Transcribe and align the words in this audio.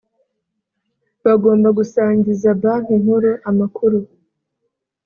bagomba 1.23 1.69
gusangiza 1.77 2.47
Banki 2.61 2.93
Nkuru 3.03 3.31
amakuru 3.49 3.99